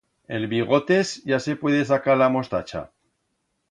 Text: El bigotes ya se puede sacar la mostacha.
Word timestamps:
El 0.37 0.47
bigotes 0.47 1.23
ya 1.25 1.39
se 1.39 1.55
puede 1.55 1.85
sacar 1.85 2.17
la 2.17 2.27
mostacha. 2.27 2.89